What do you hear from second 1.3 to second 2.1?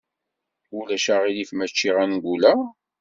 ma cciɣ